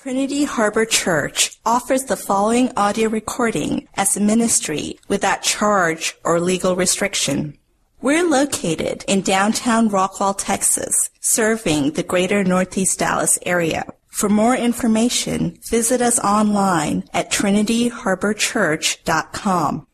[0.00, 6.76] Trinity Harbor Church offers the following audio recording as a ministry without charge or legal
[6.76, 7.58] restriction.
[8.00, 13.92] We're located in downtown Rockwall, Texas, serving the greater Northeast Dallas area.
[14.06, 19.86] For more information, visit us online at trinityharborchurch.com.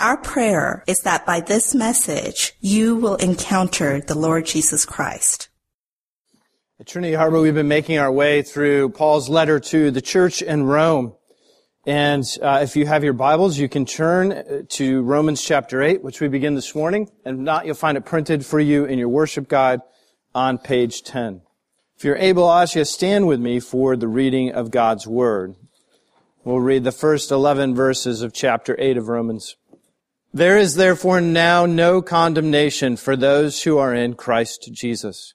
[0.00, 5.50] Our prayer is that by this message, you will encounter the Lord Jesus Christ.
[6.82, 10.64] At Trinity Harbor, we've been making our way through Paul's letter to the church in
[10.64, 11.14] Rome.
[11.86, 16.20] And uh, if you have your Bibles, you can turn to Romans chapter 8, which
[16.20, 17.08] we begin this morning.
[17.24, 19.78] And if not, you'll find it printed for you in your worship guide
[20.34, 21.42] on page 10.
[21.98, 25.06] If you're able, I'll ask you to stand with me for the reading of God's
[25.06, 25.54] Word.
[26.42, 29.54] We'll read the first 11 verses of chapter 8 of Romans.
[30.34, 35.34] There is therefore now no condemnation for those who are in Christ Jesus.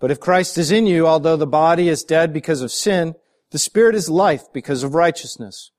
[0.00, 3.14] But if Christ is in you, although the body is dead because of sin,
[3.50, 5.70] the Spirit is life because of righteousness.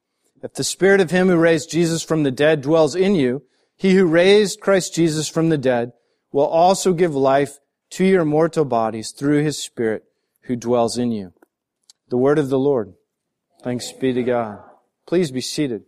[0.41, 3.43] If the Spirit of Him who raised Jesus from the dead dwells in you,
[3.75, 5.93] He who raised Christ Jesus from the dead
[6.31, 7.59] will also give life
[7.91, 10.03] to your mortal bodies through His Spirit
[10.43, 11.33] who dwells in you.
[12.09, 12.93] The word of the Lord.
[13.63, 14.59] Thanks be to God.
[15.05, 15.83] Please be seated.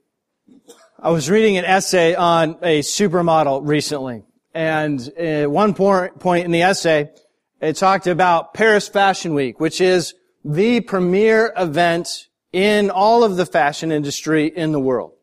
[0.99, 6.61] I was reading an essay on a supermodel recently, and at one point in the
[6.61, 7.09] essay,
[7.61, 13.45] it talked about Paris Fashion Week, which is the premier event in all of the
[13.45, 15.13] fashion industry in the world.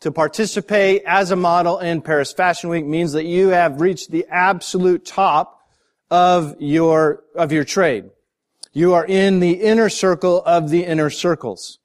[0.00, 4.26] To participate as a model in Paris Fashion Week means that you have reached the
[4.30, 5.58] absolute top
[6.10, 8.04] of your, of your trade.
[8.72, 11.78] You are in the inner circle of the inner circles.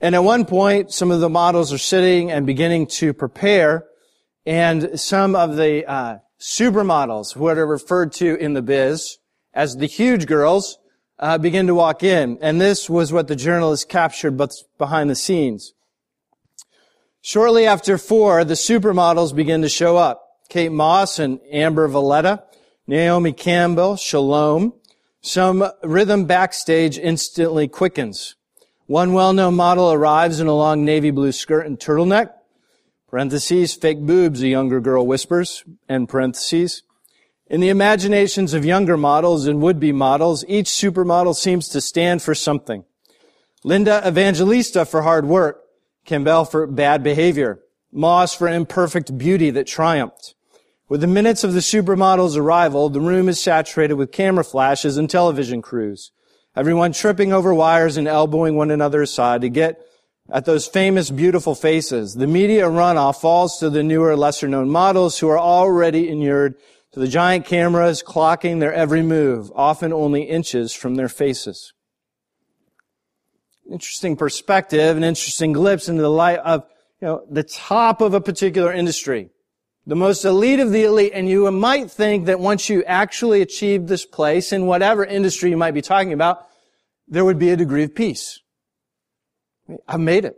[0.00, 3.84] And at one point, some of the models are sitting and beginning to prepare,
[4.44, 9.18] and some of the uh, supermodels, what are referred to in the biz,
[9.52, 10.78] as the huge girls
[11.18, 12.38] uh, begin to walk in.
[12.40, 15.74] And this was what the journalist captured but behind the scenes.
[17.20, 20.26] Shortly after four, the supermodels begin to show up.
[20.48, 22.44] Kate Moss and Amber Valletta,
[22.86, 24.74] Naomi Campbell, Shalom.
[25.20, 28.36] Some rhythm backstage instantly quickens.
[28.86, 32.32] One well-known model arrives in a long navy blue skirt and turtleneck.
[33.06, 35.62] Parentheses, fake boobs, a younger girl whispers.
[35.88, 36.82] End parentheses.
[37.50, 42.32] In the imaginations of younger models and would-be models, each supermodel seems to stand for
[42.32, 42.84] something.
[43.64, 45.64] Linda Evangelista for hard work,
[46.04, 47.58] Campbell for bad behavior,
[47.92, 50.36] Moss for imperfect beauty that triumphed.
[50.88, 55.10] With the minutes of the supermodel's arrival, the room is saturated with camera flashes and
[55.10, 56.12] television crews.
[56.54, 59.84] Everyone tripping over wires and elbowing one another aside to get
[60.32, 62.14] at those famous beautiful faces.
[62.14, 66.54] The media runoff falls to the newer, lesser known models who are already inured
[66.92, 71.72] to the giant cameras clocking their every move, often only inches from their faces.
[73.70, 76.64] Interesting perspective, an interesting glimpse into the light of,
[77.00, 79.30] you know, the top of a particular industry.
[79.86, 83.86] The most elite of the elite, and you might think that once you actually achieve
[83.86, 86.46] this place in whatever industry you might be talking about,
[87.08, 88.40] there would be a degree of peace.
[89.86, 90.36] I've made it.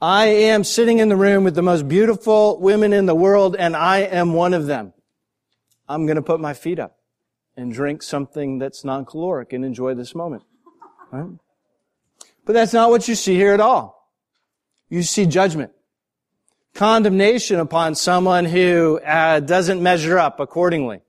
[0.00, 3.76] I am sitting in the room with the most beautiful women in the world, and
[3.76, 4.92] I am one of them.
[5.88, 6.98] I'm going to put my feet up
[7.56, 10.42] and drink something that's non-caloric and enjoy this moment.
[11.10, 11.30] Right?
[12.44, 14.10] But that's not what you see here at all.
[14.88, 15.72] You see judgment.
[16.74, 21.00] Condemnation upon someone who uh, doesn't measure up accordingly.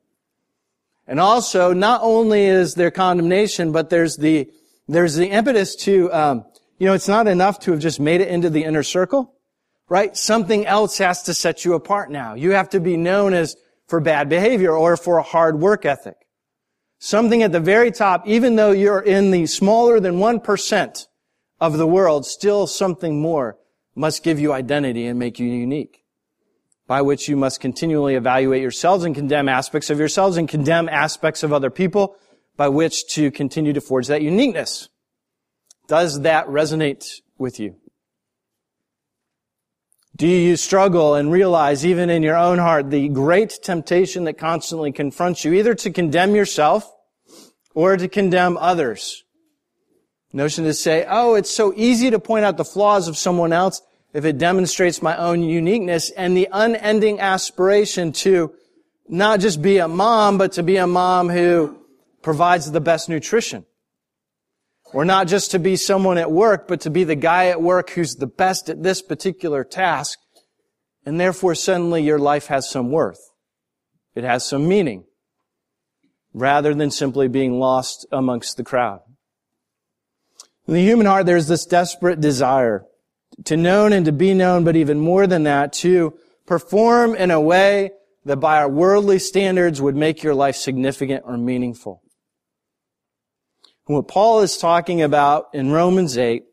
[1.07, 4.49] And also, not only is there condemnation, but there's the,
[4.87, 6.45] there's the impetus to, um,
[6.79, 9.33] you know, it's not enough to have just made it into the inner circle,
[9.89, 10.15] right?
[10.17, 12.33] Something else has to set you apart now.
[12.33, 13.55] You have to be known as
[13.87, 16.17] for bad behavior or for a hard work ethic.
[16.99, 21.07] Something at the very top, even though you're in the smaller than 1%
[21.59, 23.57] of the world, still something more
[23.95, 26.03] must give you identity and make you unique.
[26.87, 31.43] By which you must continually evaluate yourselves and condemn aspects of yourselves and condemn aspects
[31.43, 32.15] of other people
[32.55, 34.89] by which to continue to forge that uniqueness.
[35.87, 37.05] Does that resonate
[37.37, 37.75] with you?
[40.17, 44.91] Do you struggle and realize even in your own heart the great temptation that constantly
[44.91, 46.91] confronts you either to condemn yourself
[47.75, 49.23] or to condemn others?
[50.33, 53.83] Notion to say, oh, it's so easy to point out the flaws of someone else
[54.11, 58.55] if it demonstrates my own uniqueness and the unending aspiration to
[59.07, 61.77] not just be a mom, but to be a mom who
[62.23, 63.67] provides the best nutrition.
[64.93, 67.91] Or not just to be someone at work, but to be the guy at work
[67.91, 70.17] who's the best at this particular task.
[71.05, 73.19] And therefore suddenly your life has some worth.
[74.15, 75.05] It has some meaning.
[76.33, 79.01] Rather than simply being lost amongst the crowd.
[80.67, 82.85] In the human heart, there's this desperate desire
[83.45, 87.39] to known and to be known, but even more than that, to perform in a
[87.39, 87.91] way
[88.25, 92.01] that by our worldly standards would make your life significant or meaningful.
[93.87, 96.43] And what Paul is talking about in Romans 8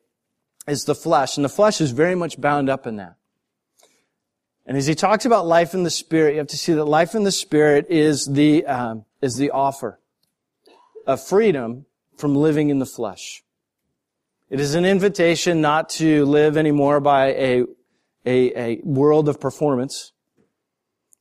[0.69, 3.17] is the flesh, and the flesh is very much bound up in that.
[4.67, 7.15] And as he talks about life in the spirit, you have to see that life
[7.15, 10.01] in the spirit is the um, is the offer
[11.07, 11.85] of freedom
[12.17, 13.43] from living in the flesh.
[14.49, 17.65] It is an invitation not to live anymore by a,
[18.25, 20.13] a, a world of performance.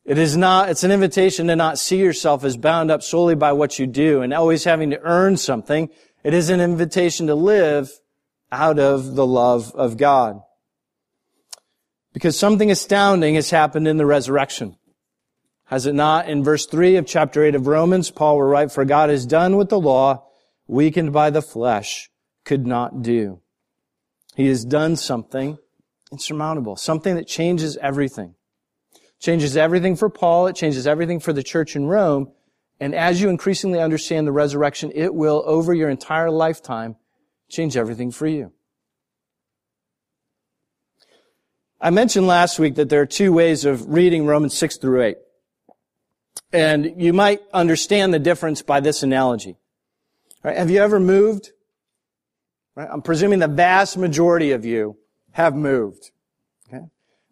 [0.05, 3.53] It is not, it's an invitation to not see yourself as bound up solely by
[3.53, 5.89] what you do and always having to earn something.
[6.23, 7.89] It is an invitation to live
[8.51, 10.41] out of the love of God.
[12.11, 14.77] Because something astounding has happened in the resurrection.
[15.65, 16.27] Has it not?
[16.27, 19.55] In verse 3 of chapter 8 of Romans, Paul will write, For God has done
[19.55, 20.27] what the law,
[20.67, 22.11] weakened by the flesh,
[22.43, 23.39] could not do.
[24.35, 25.57] He has done something
[26.11, 28.35] insurmountable, something that changes everything.
[29.23, 32.29] Changes everything for Paul, it changes everything for the church in Rome,
[32.81, 36.97] and as you increasingly understand the resurrection, it will, over your entire lifetime,
[37.47, 38.51] change everything for you.
[41.79, 45.17] I mentioned last week that there are two ways of reading Romans 6 through 8.
[46.51, 49.55] And you might understand the difference by this analogy.
[50.43, 51.51] Right, have you ever moved?
[52.75, 52.89] Right?
[52.91, 54.97] I'm presuming the vast majority of you
[55.31, 56.11] have moved.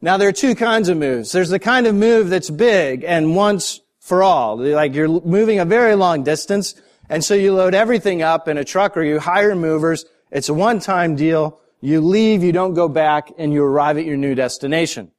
[0.01, 1.31] Now there are two kinds of moves.
[1.31, 4.57] There's the kind of move that's big and once for all.
[4.57, 6.75] Like you're moving a very long distance
[7.09, 10.06] and so you load everything up in a truck or you hire movers.
[10.31, 11.59] It's a one-time deal.
[11.81, 15.12] You leave, you don't go back, and you arrive at your new destination.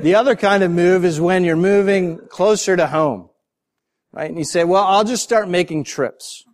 [0.00, 3.30] The other kind of move is when you're moving closer to home.
[4.12, 4.28] Right?
[4.28, 6.44] And you say, well, I'll just start making trips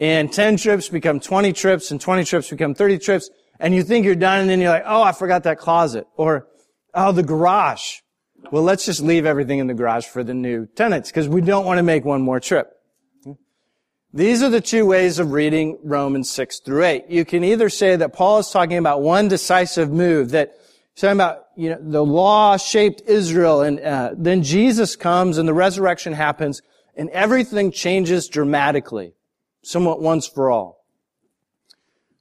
[0.00, 3.30] and 10 trips become 20 trips and 20 trips become 30 trips
[3.60, 6.48] and you think you're done and then you're like, oh, I forgot that closet or,
[6.94, 7.98] oh, the garage.
[8.50, 11.66] Well, let's just leave everything in the garage for the new tenants because we don't
[11.66, 12.72] want to make one more trip.
[14.12, 17.04] These are the two ways of reading Romans 6 through 8.
[17.10, 20.54] You can either say that Paul is talking about one decisive move, that
[20.94, 25.46] he's talking about, you know, the law shaped Israel and uh, then Jesus comes and
[25.46, 26.60] the resurrection happens
[26.96, 29.12] and everything changes dramatically
[29.62, 30.79] somewhat once for all.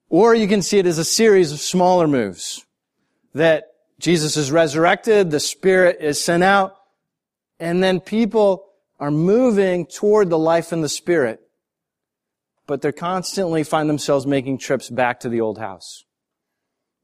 [0.10, 2.66] Or you can see it as a series of smaller moves
[3.36, 3.66] that
[4.00, 6.76] Jesus is resurrected, the Spirit is sent out,
[7.60, 8.66] and then people
[9.00, 11.42] are moving toward the life in the Spirit,
[12.66, 16.06] but they're constantly find themselves making trips back to the old house,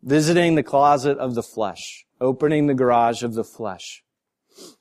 [0.01, 4.03] visiting the closet of the flesh, opening the garage of the flesh.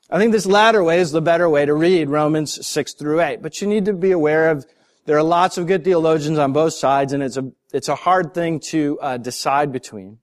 [0.09, 3.41] I think this latter way is the better way to read Romans 6 through 8,
[3.41, 4.65] but you need to be aware of
[5.05, 8.33] there are lots of good theologians on both sides, and it's a, it's a hard
[8.33, 10.17] thing to uh, decide between.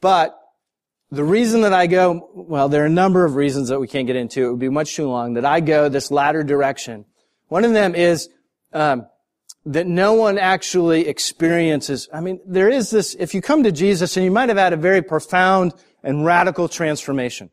[0.00, 0.38] But
[1.10, 4.06] the reason that I go, well, there are a number of reasons that we can't
[4.06, 4.46] get into.
[4.46, 7.04] It would be much too long that I go this latter direction.
[7.48, 8.28] One of them is
[8.72, 9.06] um,
[9.66, 12.08] that no one actually experiences.
[12.12, 13.14] I mean, there is this.
[13.18, 16.68] If you come to Jesus, and you might have had a very profound and radical
[16.68, 17.50] transformation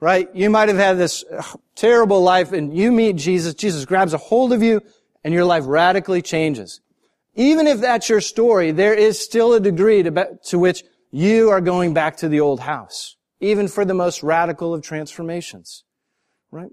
[0.00, 0.28] right?
[0.34, 1.24] You might have had this
[1.74, 3.54] terrible life and you meet Jesus.
[3.54, 4.82] Jesus grabs a hold of you
[5.22, 6.80] and your life radically changes.
[7.34, 11.60] Even if that's your story, there is still a degree to, to which you are
[11.60, 15.84] going back to the old house, even for the most radical of transformations,
[16.50, 16.70] right?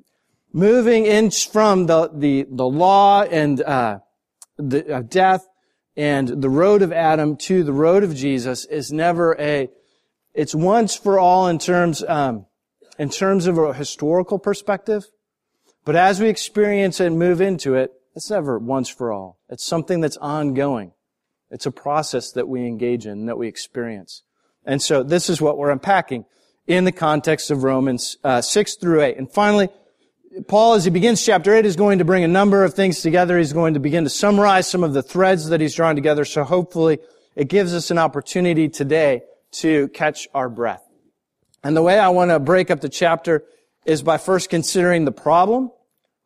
[0.53, 3.99] Moving in from the, the, the law and, uh,
[4.57, 5.47] the, uh, death
[5.95, 9.69] and the road of Adam to the road of Jesus is never a,
[10.33, 12.45] it's once for all in terms, um,
[12.97, 15.05] in terms of a historical perspective,
[15.83, 19.39] But as we experience and move into it, it's never once for all.
[19.49, 20.91] It's something that's ongoing.
[21.49, 24.23] It's a process that we engage in, that we experience.
[24.65, 26.25] And so this is what we're unpacking
[26.67, 29.17] in the context of Romans uh, 6 through 8.
[29.17, 29.69] And finally,
[30.47, 33.37] Paul, as he begins chapter 8, is going to bring a number of things together.
[33.37, 36.25] He's going to begin to summarize some of the threads that he's drawn together.
[36.25, 36.99] So hopefully
[37.35, 40.83] it gives us an opportunity today to catch our breath.
[41.63, 43.43] And the way I want to break up the chapter
[43.85, 45.71] is by first considering the problem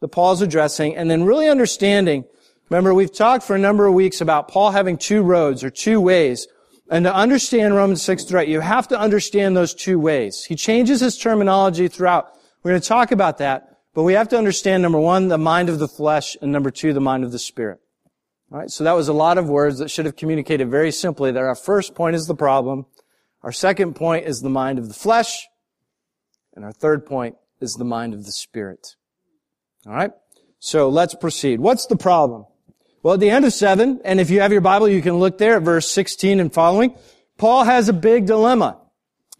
[0.01, 2.25] that Paul's addressing and then really understanding.
[2.69, 6.01] Remember, we've talked for a number of weeks about Paul having two roads or two
[6.01, 6.47] ways.
[6.89, 10.45] And to understand Romans 6 throughout, you have to understand those two ways.
[10.45, 12.31] He changes his terminology throughout.
[12.63, 13.69] We're going to talk about that.
[13.93, 16.91] But we have to understand, number one, the mind of the flesh, and number two,
[16.91, 17.79] the mind of the spirit.
[18.51, 21.31] All right, so that was a lot of words that should have communicated very simply
[21.31, 22.85] that our first point is the problem,
[23.45, 25.47] our second point is the mind of the flesh,
[26.55, 28.95] and our third point is the mind of the spirit.
[29.85, 30.11] All right?
[30.57, 31.59] So let's proceed.
[31.59, 32.47] What's the problem?
[33.03, 35.37] Well, at the end of 7, and if you have your Bible, you can look
[35.37, 36.97] there at verse 16 and following,
[37.37, 38.79] Paul has a big dilemma.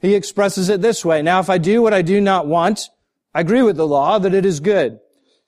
[0.02, 1.24] He expresses it this way.
[1.24, 2.90] Now, if I do what I do not want,
[3.34, 5.00] I agree with the law that it is good.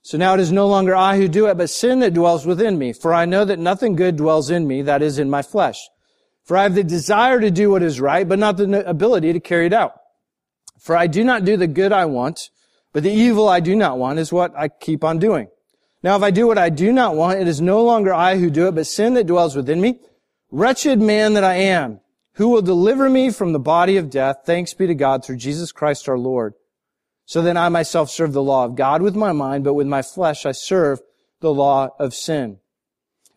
[0.02, 2.80] So now it is no longer I who do it, but sin that dwells within
[2.80, 2.92] me.
[2.92, 5.78] For I know that nothing good dwells in me, that is in my flesh.
[6.48, 9.39] For I have the desire to do what is right, but not the ability to
[9.42, 10.00] carry it out.
[10.80, 12.51] For I do not do the good I want,
[12.94, 15.50] but the evil I do not want is what I keep on doing.
[16.04, 18.50] Now if I do what I do not want, it is no longer I who
[18.50, 20.00] do it, but sin that dwells within me.
[20.50, 22.00] Wretched man that I am,
[22.36, 24.44] who will deliver me from the body of death?
[24.46, 26.54] Thanks be to God through Jesus Christ our Lord.
[27.25, 30.01] So then I myself serve the law of God with my mind, but with my
[30.01, 31.01] flesh I serve
[31.42, 32.60] the law of sin.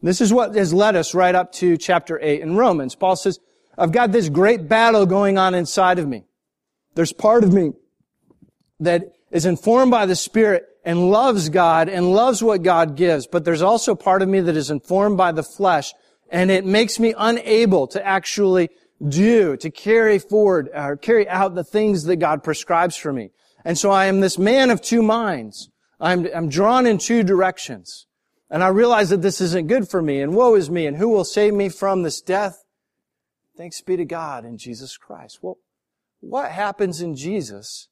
[0.03, 2.95] This is what has led us right up to chapter 8 in Romans.
[2.95, 3.39] Paul says,
[3.77, 6.25] I've got this great battle going on inside of me.
[6.95, 7.73] There's part of me
[8.81, 13.27] that is informed by the Spirit and loves God and loves what God gives.
[13.27, 15.93] But there's also part of me that is informed by the flesh
[16.31, 18.71] and it makes me unable to actually
[19.07, 23.31] do, to carry forward or carry out the things that God prescribes for me.
[23.65, 25.71] And so I am this man of two minds.
[26.01, 28.07] I'm, I'm drawn in two directions.
[28.51, 31.09] And I realize that this isn't good for me and woe is me and who
[31.09, 32.65] will save me from this death?
[33.57, 35.39] Thanks be to God in Jesus Christ.
[35.43, 35.59] Well,
[36.21, 37.89] what happens in Jesus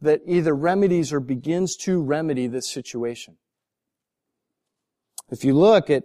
[0.00, 3.36] that either remedies or begins to remedy this situation.
[5.30, 6.04] If you look at,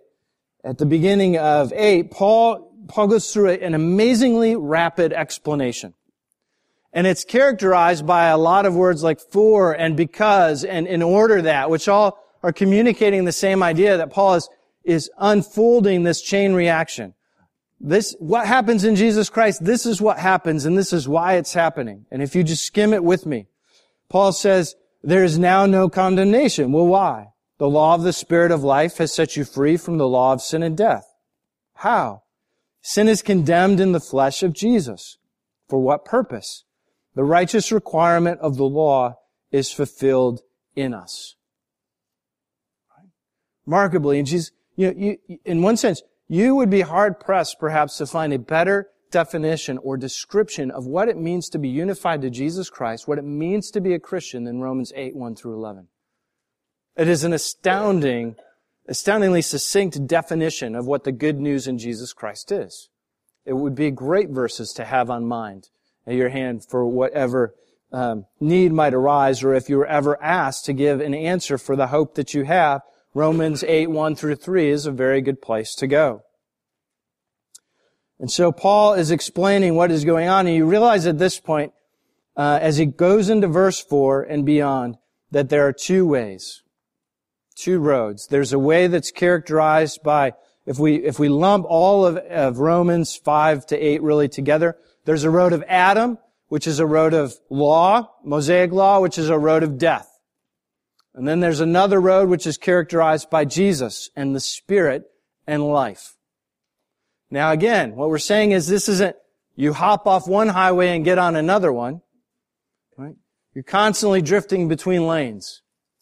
[0.64, 5.94] at the beginning of 8, Paul, Paul goes through an amazingly rapid explanation.
[6.94, 11.42] And it's characterized by a lot of words like for and because and in order
[11.44, 14.50] that, which all are communicating the same idea that Paul is,
[14.84, 17.14] is unfolding this chain reaction.
[17.80, 21.54] This, what happens in Jesus Christ, this is what happens and this is why it's
[21.54, 22.06] happening.
[22.12, 23.48] And if you just skim it with me,
[24.10, 26.72] Paul says, there is now no condemnation.
[26.72, 27.30] Well, why?
[27.58, 30.42] The law of the Spirit of life has set you free from the law of
[30.42, 31.06] sin and death.
[31.76, 32.24] How?
[32.82, 35.18] Sin is condemned in the flesh of Jesus.
[35.68, 36.66] For what purpose?
[37.16, 39.18] The righteous requirement of the law
[39.52, 40.42] is fulfilled
[40.76, 41.36] in us.
[43.72, 47.96] Remarkably, in Jesus, you know, you, in one sense, you would be hard pressed perhaps
[48.00, 52.30] to find a better definition or description of what it means to be unified to
[52.30, 55.88] Jesus Christ, what it means to be a Christian in Romans 8, 1 through 11.
[56.98, 58.36] It is an astounding,
[58.90, 62.90] astoundingly succinct definition of what the good news in Jesus Christ is.
[63.46, 65.70] It would be great verses to have on mind
[66.06, 67.56] at your hand for whatever
[67.94, 71.78] um, need might arise, or if you were ever asked to give an answer for
[71.78, 72.82] the hope that you have,
[73.14, 76.24] Romans 8, 1 through 3 is a very good place to go.
[78.20, 81.74] And so Paul is explaining what is going on, and you realize at this point,
[82.38, 84.98] uh, as he goes into verse 4 and beyond,
[85.32, 86.62] that there are two ways,
[87.56, 88.28] two roads.
[88.28, 90.34] There's a way that's characterized by,
[90.66, 95.24] if we, if we lump all of, of Romans 5 to 8 really together, there's
[95.24, 99.38] a road of Adam, which is a road of law, Mosaic law, which is a
[99.38, 100.11] road of death.
[101.14, 105.04] And then there's another road which is characterized by Jesus and the Spirit
[105.46, 106.16] and life.
[107.30, 109.16] Now again, what we're saying is this isn't
[109.56, 112.02] you hop off one highway and get on another one.
[112.98, 113.16] Right?
[113.54, 115.62] You're constantly drifting between lanes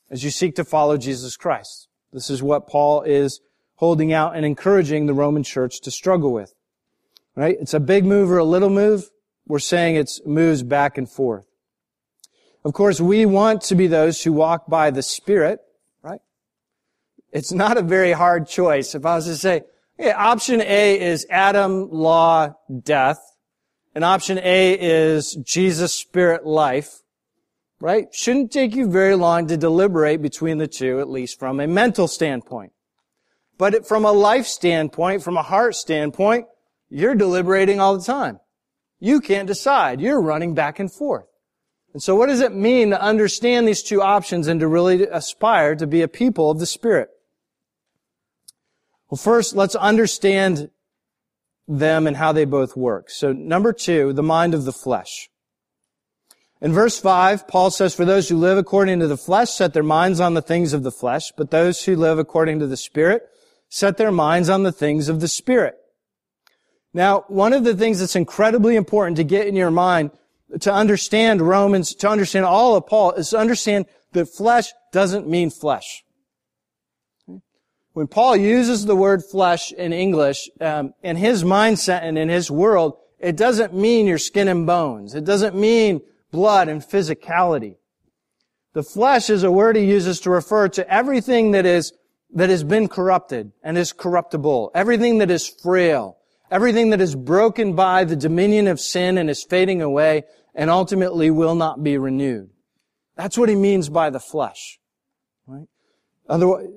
[0.09, 1.87] as you seek to follow Jesus Christ.
[2.13, 3.41] This is what Paul is
[3.75, 6.53] holding out and encouraging the Roman church to struggle with.
[7.35, 7.57] Right?
[7.59, 9.09] It's a big move or a little move.
[9.47, 11.48] We're saying it's moves back and forth.
[12.65, 15.61] Of course, we want to be those who walk by the Spirit,
[16.03, 16.19] right?
[17.31, 18.95] It's not a very hard choice.
[18.95, 19.61] If I was to say,
[19.99, 23.19] option A is Adam, law, death.
[23.95, 27.01] And option A is Jesus, spirit, life.
[27.79, 28.07] right?
[28.13, 32.07] Shouldn't take you very long to deliberate between the two, at least from a mental
[32.07, 32.73] standpoint.
[33.57, 36.47] But from a life standpoint, from a heart standpoint,
[36.89, 38.39] you're deliberating all the time.
[38.99, 40.01] You can't decide.
[40.01, 41.25] You're running back and forth.
[41.93, 45.75] And so what does it mean to understand these two options and to really aspire
[45.75, 47.09] to be a people of the Spirit?
[49.09, 50.69] Well, first, let's understand
[51.67, 53.09] them and how they both work.
[53.09, 55.29] So number two, the mind of the flesh.
[56.61, 59.83] In verse 5, Paul says, For those who live according to the flesh set their
[59.83, 63.23] minds on the things of the flesh, but those who live according to the Spirit
[63.69, 65.75] set their minds on the things of the Spirit.
[66.93, 70.11] Now, one of the things that's incredibly important to get in your mind
[70.59, 75.49] to understand Romans, to understand all of Paul, is to understand that flesh doesn't mean
[75.49, 76.03] flesh.
[77.93, 82.49] When Paul uses the word flesh in English, um, in his mindset and in his
[82.49, 85.15] world, it doesn't mean your skin and bones.
[85.15, 86.01] It doesn't mean
[86.31, 87.75] blood and physicality.
[88.73, 91.91] The flesh is a word he uses to refer to everything that is,
[92.33, 94.71] that has been corrupted and is corruptible.
[94.75, 96.18] Everything that is frail.
[96.51, 100.23] Everything that is broken by the dominion of sin and is fading away
[100.55, 102.49] and ultimately will not be renewed.
[103.15, 104.79] That's what he means by the flesh.
[105.45, 105.67] Right?
[106.27, 106.67] Otherwise,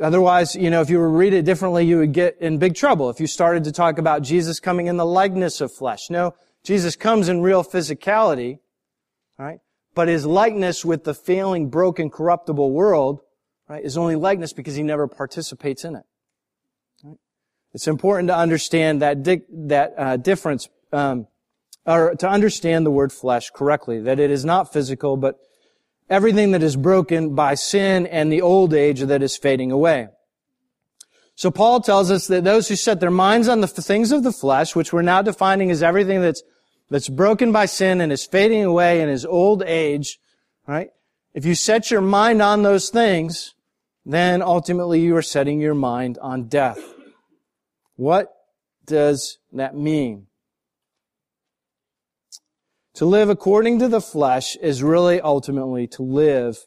[0.00, 2.74] otherwise, you know, if you were to read it differently, you would get in big
[2.74, 6.08] trouble if you started to talk about Jesus coming in the likeness of flesh.
[6.08, 6.34] No,
[6.64, 8.60] Jesus comes in real physicality,
[9.38, 9.58] right?
[9.94, 13.20] But his likeness with the failing, broken, corruptible world,
[13.68, 16.04] right, is only likeness because he never participates in it.
[17.72, 21.26] It's important to understand that di- that uh, difference, um,
[21.86, 24.00] or to understand the word flesh correctly.
[24.00, 25.38] That it is not physical, but
[26.08, 30.08] everything that is broken by sin and the old age that is fading away.
[31.36, 34.32] So Paul tells us that those who set their minds on the things of the
[34.32, 36.42] flesh, which we're now defining as everything that's
[36.90, 40.18] that's broken by sin and is fading away in his old age,
[40.66, 40.90] right?
[41.32, 43.54] If you set your mind on those things,
[44.04, 46.82] then ultimately you are setting your mind on death.
[48.00, 48.32] What
[48.86, 50.28] does that mean?
[52.94, 56.64] To live according to the flesh is really ultimately to live,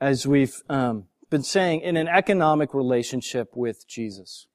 [0.00, 4.46] as we've um, been saying, in an economic relationship with Jesus.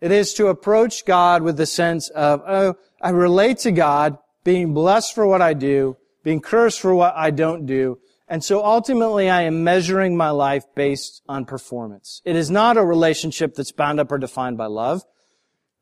[0.00, 4.74] It is to approach God with the sense of, oh, I relate to God, being
[4.74, 8.00] blessed for what I do, being cursed for what I don't do,
[8.34, 12.20] and so ultimately I am measuring my life based on performance.
[12.24, 15.04] It is not a relationship that's bound up or defined by love.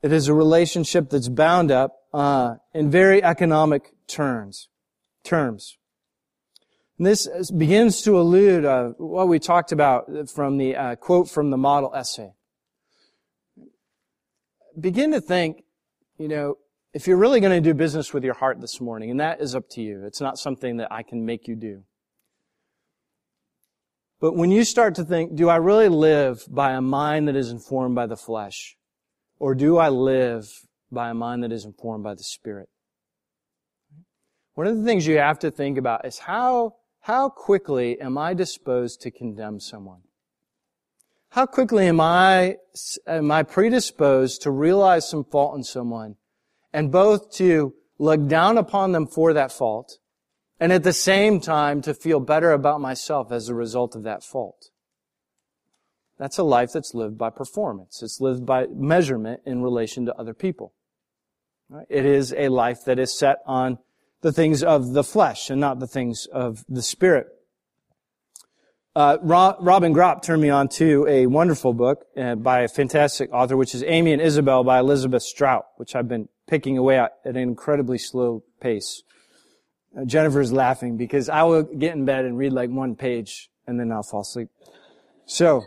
[0.02, 4.68] It is a relationship that's bound up uh, in very economic terms.
[5.24, 5.78] Terms.
[6.98, 11.48] And this begins to allude uh, what we talked about from the uh, quote from
[11.48, 12.34] the model essay.
[14.78, 15.64] Begin to think,
[16.18, 16.58] you know,
[16.92, 19.54] if you're really going to do business with your heart this morning, and that is
[19.54, 20.04] up to you.
[20.04, 21.84] It's not something that I can make you do.
[24.22, 27.50] But when you start to think, do I really live by a mind that is
[27.50, 28.76] informed by the flesh?
[29.40, 30.48] Or do I live
[30.92, 32.68] by a mind that is informed by the Spirit?
[34.54, 38.32] One of the things you have to think about is how, how quickly am I
[38.32, 40.02] disposed to condemn someone?
[41.30, 42.58] How quickly am I,
[43.08, 46.14] am I predisposed to realize some fault in someone
[46.72, 49.98] and both to look down upon them for that fault
[50.62, 54.22] and at the same time to feel better about myself as a result of that
[54.22, 54.70] fault.
[56.20, 58.00] That's a life that's lived by performance.
[58.00, 60.72] It's lived by measurement in relation to other people.
[61.88, 63.78] It is a life that is set on
[64.20, 67.26] the things of the flesh and not the things of the spirit.
[68.94, 73.56] Uh, Robin Gropp turned me on to a wonderful book uh, by a fantastic author,
[73.56, 77.30] which is Amy and Isabel by Elizabeth Strout, which I've been picking away at at
[77.30, 79.02] an incredibly slow pace.
[79.96, 83.78] Uh, Jennifer's laughing because I will get in bed and read like one page and
[83.78, 84.48] then I'll fall asleep.
[85.26, 85.64] So,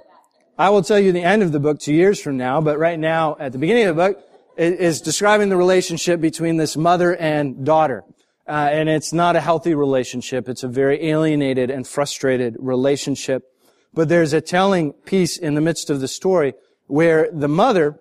[0.58, 2.98] I will tell you the end of the book two years from now, but right
[2.98, 4.24] now, at the beginning of the book,
[4.56, 8.06] it is describing the relationship between this mother and daughter.
[8.48, 10.48] Uh, and it's not a healthy relationship.
[10.48, 13.44] It's a very alienated and frustrated relationship.
[13.94, 16.54] But there's a telling piece in the midst of the story
[16.88, 18.00] where the mother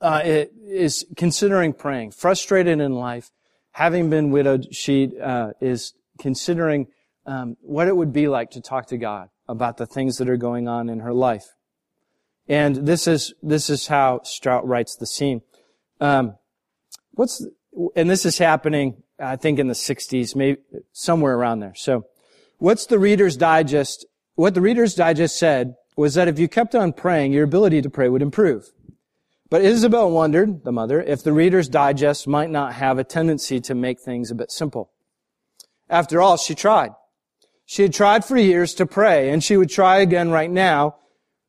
[0.00, 3.30] uh, is considering praying, frustrated in life,
[3.72, 6.88] having been widowed, she uh, is considering
[7.26, 10.36] um, what it would be like to talk to God about the things that are
[10.36, 11.46] going on in her life.
[12.48, 15.42] And this is this is how Strout writes the scene.
[16.00, 16.36] Um,
[17.12, 17.46] what's
[17.94, 20.60] and this is happening, I think, in the '60s, maybe
[20.92, 21.74] somewhere around there.
[21.76, 22.06] So,
[22.58, 24.06] what's the Reader's Digest?
[24.34, 27.90] What the Reader's Digest said was that if you kept on praying, your ability to
[27.90, 28.70] pray would improve.
[29.50, 33.74] But Isabel wondered, the mother, if the Reader's Digest might not have a tendency to
[33.74, 34.92] make things a bit simple.
[35.88, 36.92] After all, she tried.
[37.66, 40.96] She had tried for years to pray, and she would try again right now,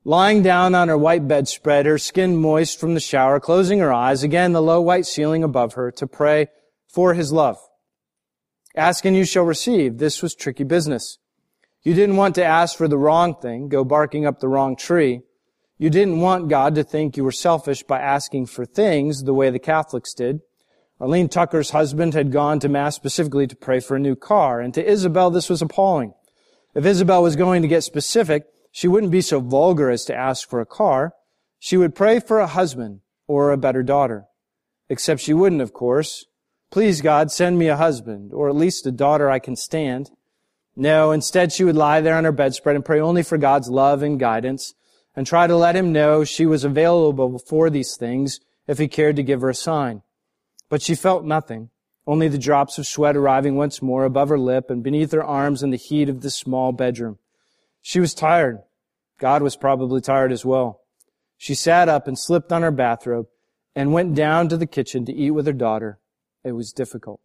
[0.04, 4.24] lying down on her white bedspread, her skin moist from the shower, closing her eyes,
[4.24, 6.48] again the low white ceiling above her, to pray
[6.88, 7.58] for his love.
[8.76, 10.00] Ask and you shall receive.
[10.00, 11.20] This was tricky business.
[11.84, 15.22] You didn't want to ask for the wrong thing, go barking up the wrong tree.
[15.82, 19.50] You didn't want God to think you were selfish by asking for things the way
[19.50, 20.42] the Catholics did.
[21.00, 24.76] Arlene Tucker's husband had gone to Mass specifically to pray for a new car, and
[24.76, 26.14] to Isabel this was appalling.
[26.76, 30.48] If Isabel was going to get specific, she wouldn't be so vulgar as to ask
[30.48, 31.16] for a car.
[31.58, 34.26] She would pray for a husband or a better daughter.
[34.88, 36.28] Except she wouldn't, of course.
[36.70, 40.12] Please God, send me a husband, or at least a daughter I can stand.
[40.76, 44.04] No, instead she would lie there on her bedspread and pray only for God's love
[44.04, 44.76] and guidance
[45.16, 49.16] and try to let him know she was available for these things if he cared
[49.18, 50.02] to give her a sign.
[50.70, 51.70] But she felt nothing,
[52.08, 55.64] only the drops of sweat arriving once more above her lip and beneath her arms
[55.64, 57.18] in the heat of the small bedroom.
[57.82, 58.60] She was tired.
[59.20, 60.82] God was probably tired as well.
[61.38, 63.28] She sat up and slipped on her bathrobe
[63.76, 66.00] and went down to the kitchen to eat with her daughter.
[66.44, 67.20] It was difficult.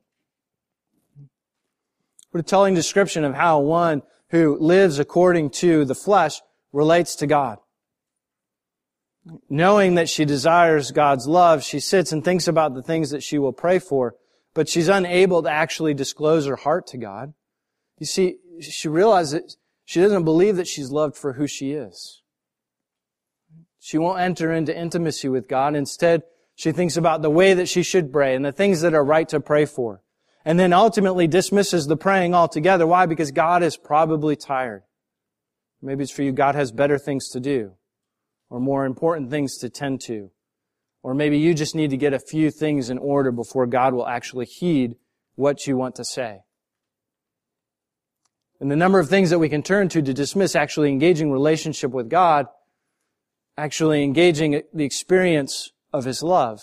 [2.30, 6.40] What a telling description of how one who lives according to the flesh
[6.72, 7.58] relates to God.
[9.48, 13.38] Knowing that she desires God's love, she sits and thinks about the things that she
[13.38, 14.14] will pray for,
[14.54, 17.34] but she's unable to actually disclose her heart to God.
[17.98, 22.22] You see, she realizes she doesn't believe that she's loved for who she is.
[23.80, 25.74] She won't enter into intimacy with God.
[25.74, 26.22] Instead,
[26.54, 29.28] she thinks about the way that she should pray and the things that are right
[29.28, 30.02] to pray for.
[30.44, 32.86] And then ultimately dismisses the praying altogether.
[32.86, 33.06] Why?
[33.06, 34.84] Because God is probably tired.
[35.82, 37.74] Maybe it's for you, God has better things to do
[38.48, 40.30] or more important things to tend to.
[41.02, 44.06] Or maybe you just need to get a few things in order before God will
[44.06, 44.96] actually heed
[45.36, 46.40] what you want to say.
[48.60, 51.90] And the number of things that we can turn to to dismiss actually engaging relationship
[51.90, 52.46] with God,
[53.56, 56.60] actually engaging the experience of His love.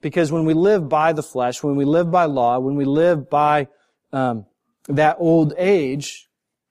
[0.00, 3.30] Because when we live by the flesh, when we live by law, when we live
[3.30, 3.68] by
[4.12, 4.46] um,
[4.88, 6.28] that old age,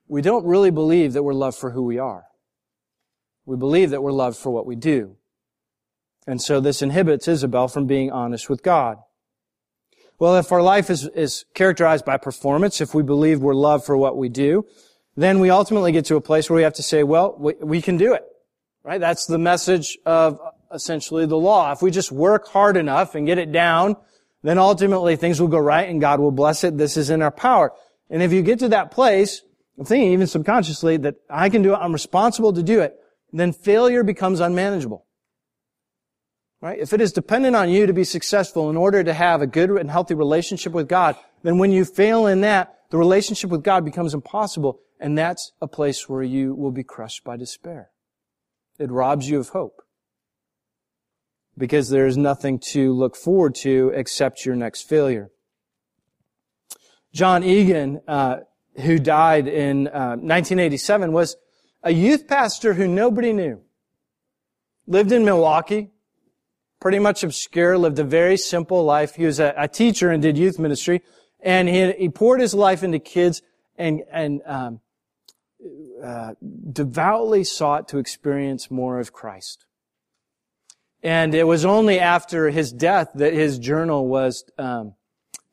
[0.08, 2.26] we don't really believe that we're loved for who we are.
[3.50, 5.16] We believe that we're loved for what we do.
[6.28, 9.00] And so this inhibits Isabel from being honest with God.
[10.20, 13.98] Well, if our life is, is characterized by performance, if we believe we're loved for
[13.98, 14.68] what we do,
[15.16, 17.82] then we ultimately get to a place where we have to say, well, we, we
[17.82, 18.24] can do it.
[18.84, 19.02] Right?
[19.02, 20.40] That's the message of
[20.72, 21.72] essentially the law.
[21.72, 23.96] If we just work hard enough and get it down,
[24.44, 26.78] then ultimately things will go right and God will bless it.
[26.78, 27.74] This is in our power.
[28.12, 29.42] And if you get to that place,
[29.80, 32.96] I'm thinking even subconsciously that I can do it, I'm responsible to do it,
[33.32, 35.06] then failure becomes unmanageable.
[36.62, 36.80] Right?
[36.80, 39.70] If it is dependent on you to be successful in order to have a good
[39.72, 43.86] and healthy relationship with God, then when you fail in that, the relationship with God
[43.86, 47.92] becomes impossible, and that's a place where you will be crushed by despair.
[48.78, 49.82] It robs you of hope.
[51.58, 55.30] Because there is nothing to look forward to except your next failure.
[57.14, 58.38] John Eagan, uh,
[58.78, 61.36] who died in uh, 1987, was
[61.84, 63.62] a youth pastor who nobody knew.
[64.88, 65.92] Lived in Milwaukee,
[66.80, 69.16] pretty much obscure, lived a very simple life.
[69.16, 71.02] He was a, a teacher and did youth ministry,
[71.40, 73.42] and he, he poured his life into kids
[73.78, 74.82] and, and um,
[76.04, 76.34] uh,
[76.72, 79.66] devoutly sought to experience more of Christ.
[81.02, 84.96] And it was only after his death that his journal was, um,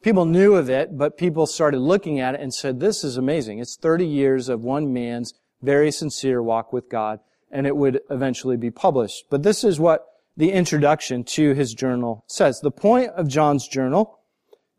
[0.02, 3.60] people knew of it, but people started looking at it and said, this is amazing.
[3.60, 8.56] It's 30 years of one man's very sincere walk with God, and it would eventually
[8.56, 9.26] be published.
[9.30, 12.60] But this is what the introduction to his journal says.
[12.60, 14.20] The point of John's journal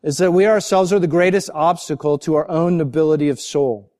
[0.02, 3.92] is that we ourselves are the greatest obstacle to our own nobility of soul,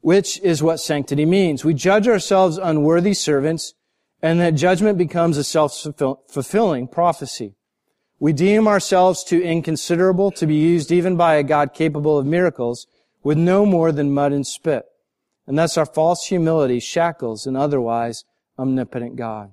[0.00, 1.64] which is what sanctity means.
[1.64, 3.74] We judge ourselves unworthy servants,
[4.22, 7.54] and that judgment becomes a self-fulfilling prophecy.
[8.18, 12.86] We deem ourselves too inconsiderable to be used even by a God capable of miracles
[13.22, 14.86] with no more than mud and spit
[15.46, 18.24] and thus our false humility shackles an otherwise
[18.58, 19.52] omnipotent God.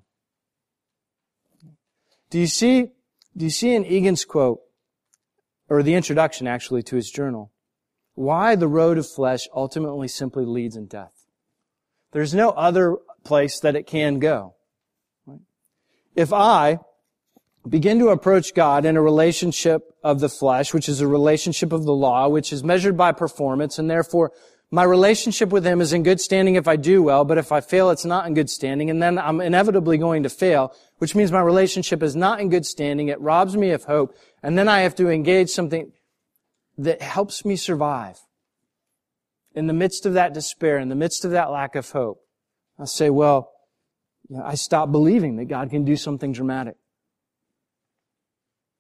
[2.30, 2.90] Do you see,
[3.38, 4.62] do you see in Eagan's quote,
[5.70, 7.52] or the introduction actually to his journal,
[8.16, 11.26] why the road of flesh ultimately simply leads in death?
[12.12, 14.56] There's no other place that it can go.
[16.16, 16.80] If I
[17.68, 21.86] begin to approach God in a relationship of the flesh, which is a relationship of
[21.86, 24.32] the law, which is measured by performance and therefore
[24.74, 27.62] my relationship with Him is in good standing if I do well, but if I
[27.62, 31.32] fail, it's not in good standing, and then I'm inevitably going to fail, which means
[31.32, 33.10] my relationship is not in good standing.
[33.10, 35.92] It robs me of hope, and then I have to engage something.
[36.76, 38.20] that helps me survive.
[39.54, 42.22] In the midst of that despair, in the midst of that lack of hope,
[42.80, 43.52] I say, well,
[44.28, 46.78] you know, I stop believing that God can do something dramatic.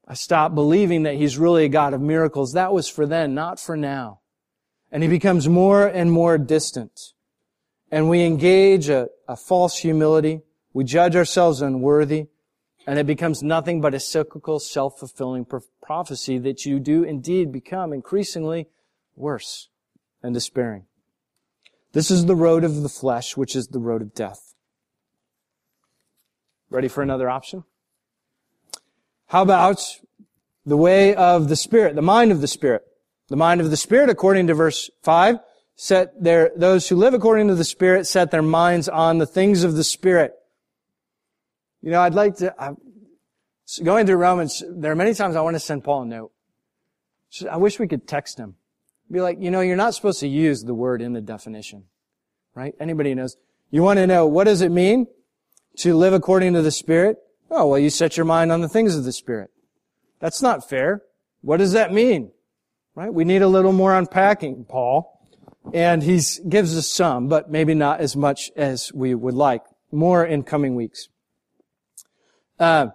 [0.07, 2.53] I stop believing that He's really a God of miracles.
[2.53, 4.21] That was for then, not for now.
[4.93, 7.13] And He becomes more and more distant.
[7.91, 10.41] And we engage a, a false humility.
[10.71, 12.27] We judge ourselves unworthy.
[12.85, 15.47] And it becomes nothing but a cyclical, self-fulfilling
[15.81, 18.67] prophecy that you do indeed become increasingly
[19.15, 19.69] worse
[20.21, 20.85] and despairing.
[21.93, 24.53] This is the road of the flesh, which is the road of death.
[26.69, 27.63] Ready for another option?
[29.27, 29.99] How about
[30.65, 32.83] the way of the Spirit, the mind of the Spirit?
[33.33, 35.39] The mind of the Spirit, according to verse 5,
[35.75, 39.63] set their, those who live according to the Spirit set their minds on the things
[39.63, 40.35] of the Spirit.
[41.81, 42.77] You know, I'd like to, I'm
[43.83, 46.31] going through Romans, there are many times I want to send Paul a note.
[47.49, 48.53] I wish we could text him.
[49.09, 51.85] Be like, you know, you're not supposed to use the word in the definition.
[52.53, 52.75] Right?
[52.79, 53.35] Anybody knows.
[53.71, 55.07] You want to know, what does it mean
[55.77, 57.17] to live according to the Spirit?
[57.49, 59.49] Oh, well, you set your mind on the things of the Spirit.
[60.19, 61.01] That's not fair.
[61.41, 62.29] What does that mean?
[62.95, 63.13] Right?
[63.13, 65.09] We need a little more unpacking, Paul.
[65.73, 69.63] And he gives us some, but maybe not as much as we would like.
[69.91, 71.07] More in coming weeks.
[72.59, 72.87] Uh,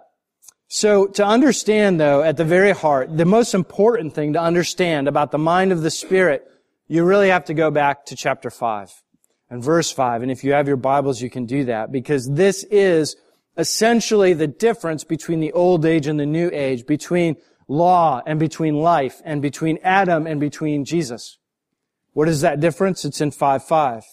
[0.67, 5.31] so to understand though, at the very heart, the most important thing to understand about
[5.31, 6.45] the mind of the Spirit,
[6.87, 8.91] you really have to go back to chapter 5
[9.49, 10.21] and verse 5.
[10.21, 13.15] And if you have your Bibles, you can do that because this is
[13.57, 17.35] essentially the difference between the old age and the new age, between
[17.69, 21.37] law and between life, and between Adam and between Jesus.
[22.11, 23.05] What is that difference?
[23.05, 24.03] It's in 5-5.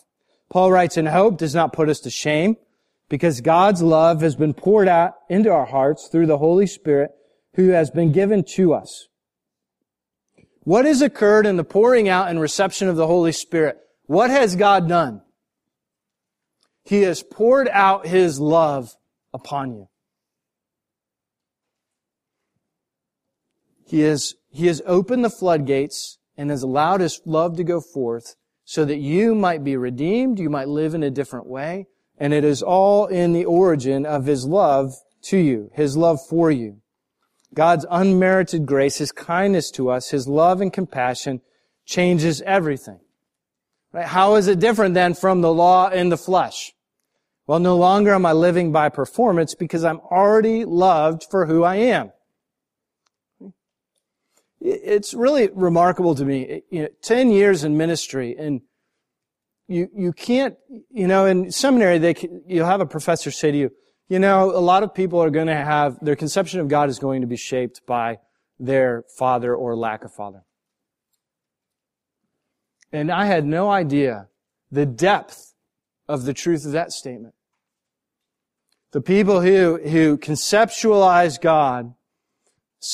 [0.50, 2.56] Paul writes, in hope does not put us to shame,
[3.08, 7.12] because God's love has been poured out into our hearts through the Holy Spirit
[7.54, 9.08] who has been given to us.
[10.60, 13.78] What has occurred in the pouring out and reception of the Holy Spirit?
[14.04, 15.22] What has God done?
[16.84, 18.94] He has poured out His love
[19.32, 19.88] upon you.
[23.86, 28.34] He has, he has opened the floodgates and has allowed His love to go forth
[28.64, 31.86] so that you might be redeemed, you might live in a different way,
[32.18, 36.50] and it is all in the origin of His love to you, His love for
[36.50, 36.80] you.
[37.54, 41.40] God's unmerited grace, His kindness to us, His love and compassion
[41.84, 42.98] changes everything.
[43.92, 44.06] Right?
[44.06, 46.72] How is it different then from the law in the flesh?
[47.46, 51.76] Well, no longer am I living by performance because I'm already loved for who I
[51.76, 52.10] am.
[54.60, 56.62] It's really remarkable to me.
[56.70, 58.62] You know, Ten years in ministry and
[59.68, 60.56] you, you can't,
[60.90, 62.14] you know, in seminary, they,
[62.46, 63.70] you'll have a professor say to you,
[64.08, 66.98] you know, a lot of people are going to have, their conception of God is
[66.98, 68.18] going to be shaped by
[68.58, 70.44] their father or lack of father.
[72.92, 74.28] And I had no idea
[74.70, 75.54] the depth
[76.08, 77.34] of the truth of that statement.
[78.92, 81.94] The people who, who conceptualize God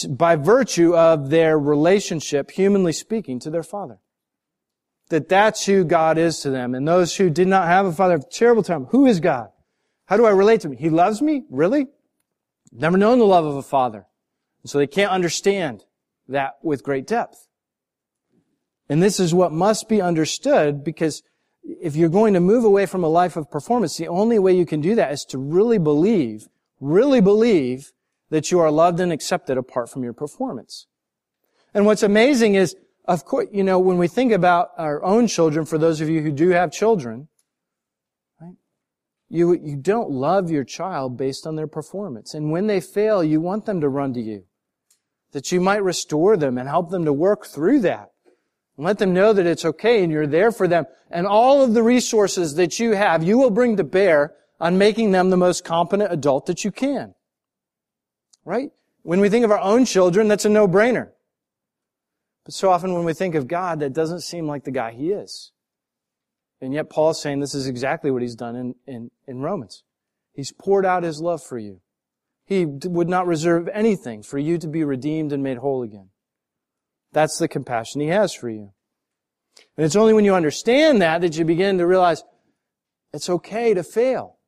[0.09, 3.99] by virtue of their relationship, humanly speaking, to their father
[5.13, 6.75] that that's who God is to them.
[6.75, 8.87] And those who did not have a father have a terrible time.
[8.87, 9.51] Who is God?
[10.07, 10.77] How do I relate to him?
[10.79, 11.45] He loves me?
[11.51, 11.87] Really?
[12.73, 14.07] Never known the love of a father.
[14.63, 15.85] And so they can't understand
[16.29, 17.47] that with great depth.
[18.89, 21.23] And this is what must be understood because
[21.63, 24.65] if you're going to move away from a life of performance, the only way you
[24.65, 26.49] can do that is to really believe,
[26.81, 27.93] really believe
[28.33, 30.87] that you are loved and accepted apart from your performance.
[31.75, 35.67] And what's amazing is of course, you know, when we think about our own children,
[35.67, 37.29] for those of you who do have children,
[38.41, 38.55] right,
[39.29, 42.33] you, you don't love your child based on their performance.
[42.33, 44.45] And when they fail, you want them to run to you.
[45.33, 48.11] That you might restore them and help them to work through that.
[48.77, 50.85] And let them know that it's okay and you're there for them.
[51.11, 55.11] And all of the resources that you have, you will bring to bear on making
[55.11, 57.15] them the most competent adult that you can.
[58.45, 58.71] Right?
[59.03, 61.11] When we think of our own children, that's a no-brainer.
[62.45, 65.13] But so often when we think of God, that doesn't seem like the guy he
[65.13, 65.53] is.
[66.61, 69.83] And yet Paul's saying this is exactly what he's done in, in, in Romans.
[70.33, 71.81] He's poured out his love for you.
[72.45, 76.09] He would not reserve anything for you to be redeemed and made whole again.
[77.13, 78.73] That's the compassion he has for you.
[79.77, 82.25] And it's only when you understand that that you begin to realize
[83.13, 84.39] it's okay to fail.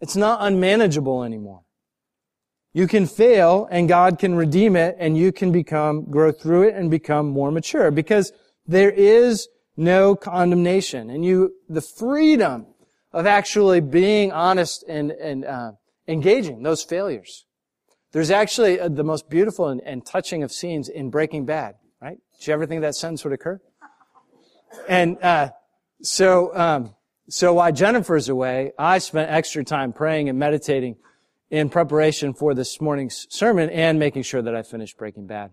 [0.00, 1.62] It's not unmanageable anymore.
[2.78, 6.76] You can fail and God can redeem it and you can become, grow through it
[6.76, 8.32] and become more mature because
[8.68, 12.66] there is no condemnation and you, the freedom
[13.12, 15.72] of actually being honest and, and, uh,
[16.06, 17.46] engaging those failures.
[18.12, 22.18] There's actually uh, the most beautiful and, and touching of scenes in Breaking Bad, right?
[22.38, 23.60] Did you ever think that sentence would occur?
[24.88, 25.50] And uh,
[26.00, 26.94] so, um,
[27.28, 30.94] so while Jennifer's away, I spent extra time praying and meditating
[31.50, 35.52] in preparation for this morning's sermon and making sure that I finish Breaking Bad,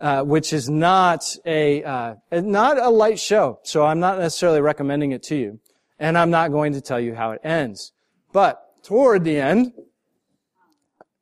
[0.00, 3.60] uh, which is not a uh, not a light show.
[3.62, 5.60] So I'm not necessarily recommending it to you,
[5.98, 7.92] and I'm not going to tell you how it ends.
[8.32, 9.72] But toward the end,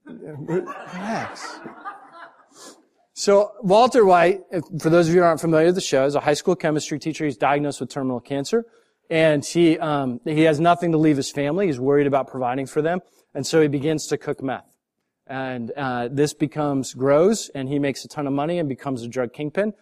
[0.04, 1.60] relax.
[3.12, 4.40] So Walter White,
[4.80, 6.98] for those of you who aren't familiar with the show, is a high school chemistry
[6.98, 7.26] teacher.
[7.26, 8.64] He's diagnosed with terminal cancer,
[9.10, 11.66] and he um, he has nothing to leave his family.
[11.66, 13.00] He's worried about providing for them,
[13.34, 14.76] and so he begins to cook meth.
[15.26, 19.08] And uh, this becomes grows, and he makes a ton of money and becomes a
[19.08, 19.74] drug kingpin.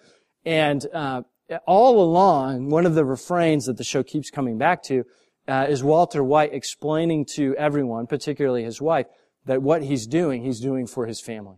[0.45, 1.23] And uh,
[1.67, 5.05] all along, one of the refrains that the show keeps coming back to
[5.47, 9.07] uh, is Walter White explaining to everyone, particularly his wife,
[9.47, 11.57] that what he's doing, he's doing for his family.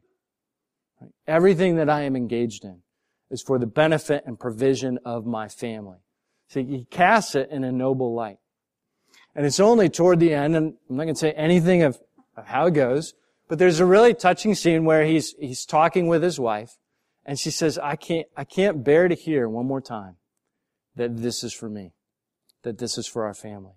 [1.26, 2.83] Everything that I am engaged in
[3.31, 5.98] is for the benefit and provision of my family.
[6.48, 8.38] So he casts it in a noble light.
[9.34, 11.98] And it's only toward the end, and I'm not going to say anything of,
[12.36, 13.14] of how it goes,
[13.48, 16.76] but there's a really touching scene where he's, he's talking with his wife,
[17.24, 20.16] and she says, I can't, I can't bear to hear one more time
[20.96, 21.92] that this is for me,
[22.62, 23.74] that this is for our family.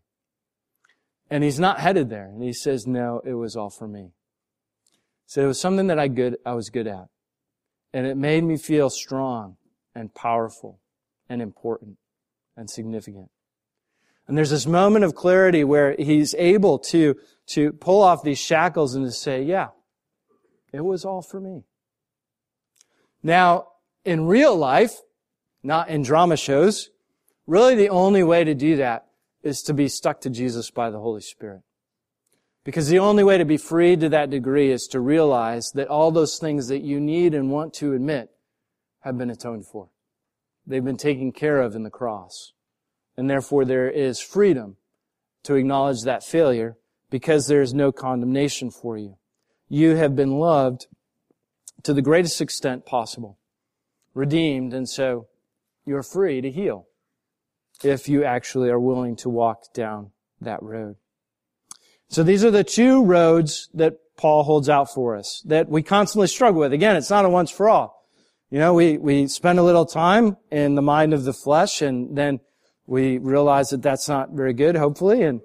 [1.30, 2.26] And he's not headed there.
[2.26, 4.12] And he says, no, it was all for me.
[5.26, 7.08] So it was something that I good, I was good at.
[7.94, 9.58] And it made me feel strong
[9.96, 10.80] and powerful
[11.30, 11.98] and important
[12.56, 13.30] and significant.
[14.28, 17.16] And there's this moment of clarity where he's able to,
[17.48, 19.70] to pull off these shackles and to say, yeah,
[20.72, 21.64] it was all for me.
[23.22, 23.68] Now,
[24.06, 24.96] in real life,
[25.62, 26.90] not in drama shows,
[27.48, 29.08] really the only way to do that
[29.44, 31.62] is to be stuck to Jesus by the Holy Spirit.
[32.64, 36.12] Because the only way to be freed to that degree is to realize that all
[36.12, 38.30] those things that you need and want to admit
[39.02, 39.90] have been atoned for.
[40.66, 42.54] They've been taken care of in the cross.
[43.16, 44.78] And therefore there is freedom
[45.44, 46.78] to acknowledge that failure
[47.10, 49.18] because there is no condemnation for you.
[49.70, 50.88] You have been loved
[51.84, 53.38] to the greatest extent possible,
[54.14, 55.28] redeemed, and so
[55.86, 56.88] you're free to heal
[57.84, 60.96] if you actually are willing to walk down that road.
[62.10, 66.28] So these are the two roads that Paul holds out for us that we constantly
[66.28, 66.74] struggle with.
[66.74, 68.08] Again, it's not a once for all.
[68.50, 72.16] You know, we, we spend a little time in the mind of the flesh and
[72.16, 72.40] then
[72.86, 75.42] we realize that that's not very good, hopefully, and,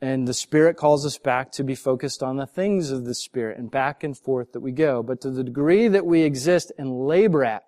[0.00, 3.58] and the Spirit calls us back to be focused on the things of the Spirit
[3.58, 5.02] and back and forth that we go.
[5.02, 7.64] But to the degree that we exist and labor at,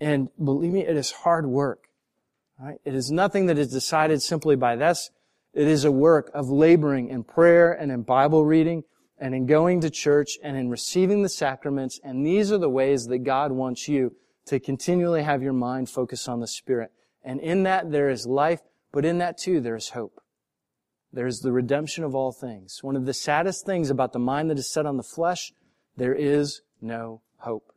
[0.00, 1.84] and believe me, it is hard work.
[2.58, 2.78] Right?
[2.84, 5.10] It is nothing that is decided simply by this
[5.52, 8.84] it is a work of laboring in prayer and in Bible reading
[9.18, 11.98] and in going to church and in receiving the sacraments.
[12.04, 14.14] And these are the ways that God wants you
[14.46, 16.92] to continually have your mind focused on the Spirit.
[17.22, 18.60] And in that there is life,
[18.92, 20.20] but in that too there is hope.
[21.12, 22.78] There is the redemption of all things.
[22.82, 25.52] One of the saddest things about the mind that is set on the flesh,
[25.96, 27.72] there is no hope.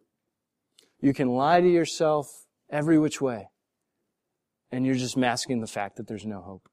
[1.01, 2.27] You can lie to yourself
[2.69, 3.49] every which way,
[4.71, 6.69] and you're just masking the fact that there's no hope.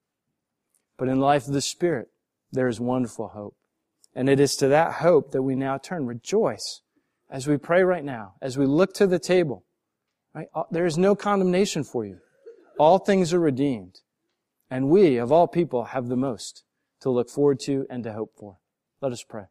[0.98, 2.09] But in life of the Spirit,
[2.52, 3.56] there is wonderful hope.
[4.14, 6.06] And it is to that hope that we now turn.
[6.06, 6.83] Rejoice
[7.30, 9.64] as we pray right now, as we look to the table.
[10.35, 10.48] Right?
[10.54, 12.18] Uh, there is no condemnation for you.
[12.81, 14.01] All things are redeemed.
[14.71, 16.64] And we, of all people, have the most
[17.03, 18.57] to look forward to and to hope for.
[19.03, 19.45] Let us pray.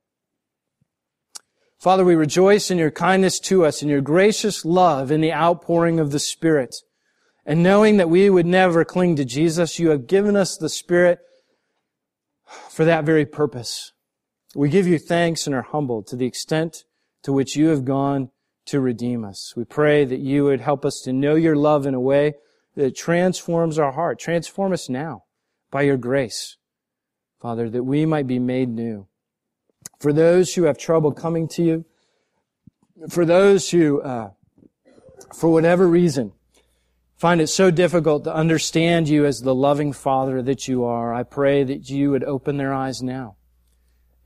[1.77, 5.99] Father, we rejoice in your kindness to us, in your gracious love, in the outpouring
[5.99, 6.77] of the Spirit.
[7.45, 11.19] And knowing that we would never cling to Jesus, you have given us the Spirit
[12.47, 13.91] for that very purpose.
[14.55, 16.83] We give you thanks and are humbled to the extent
[17.21, 18.31] to which you have gone
[18.65, 19.53] to redeem us.
[19.55, 22.33] We pray that you would help us to know your love in a way
[22.79, 24.17] that transforms our heart.
[24.17, 25.25] Transform us now
[25.69, 26.55] by your grace,
[27.37, 29.05] Father, that we might be made new.
[29.99, 31.85] For those who have trouble coming to you,
[33.09, 34.29] for those who, uh,
[35.35, 36.31] for whatever reason,
[37.17, 41.23] find it so difficult to understand you as the loving Father that you are, I
[41.23, 43.35] pray that you would open their eyes now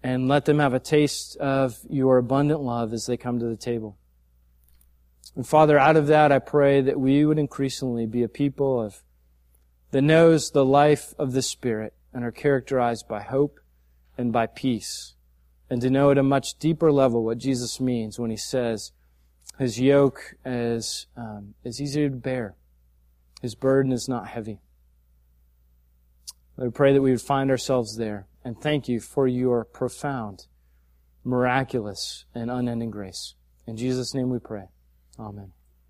[0.03, 3.57] and let them have a taste of your abundant love as they come to the
[3.57, 3.97] table.
[5.35, 9.03] And Father, out of that, I pray that we would increasingly be a people of
[9.91, 13.59] that knows the life of the Spirit and are characterized by hope
[14.17, 15.15] and by peace.
[15.69, 18.91] And to know at a much deeper level what Jesus means when he says
[19.57, 22.55] his yoke is, um, is easy to bear
[23.43, 24.61] his burden is not heavy.
[26.57, 28.25] I pray that we would find ourselves there.
[28.41, 30.47] And thank you for your profound,
[31.25, 33.35] miraculous, and unending grace.
[33.67, 34.69] In Jesus' name we pray.
[35.19, 35.53] Amen.